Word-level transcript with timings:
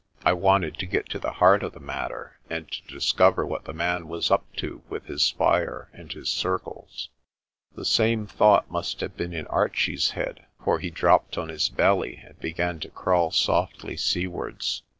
I 0.25 0.33
wanted 0.33 0.79
to 0.79 0.87
get 0.87 1.09
to 1.09 1.19
the 1.19 1.33
heart 1.33 1.61
of 1.61 1.73
the 1.73 1.79
matter, 1.79 2.39
and 2.49 2.67
to 2.71 2.81
discover 2.87 3.45
what 3.45 3.65
the 3.65 3.71
man 3.73 4.07
was 4.07 4.31
up 4.31 4.51
to 4.55 4.81
with 4.89 5.05
his 5.05 5.29
fire 5.29 5.91
and 5.93 6.11
his 6.11 6.27
circles. 6.27 7.09
The 7.75 7.85
same 7.85 8.25
thought 8.25 8.71
must 8.71 9.01
have 9.01 9.15
been 9.15 9.31
in 9.31 9.45
Archie's 9.45 10.09
head, 10.17 10.47
for 10.65 10.79
he 10.79 10.89
dropped 10.89 11.37
on 11.37 11.49
his 11.49 11.69
belly 11.69 12.19
and 12.25 12.39
began 12.39 12.79
to 12.79 12.89
crawl 12.89 13.29
softly 13.29 13.95
seawards. 13.95 14.81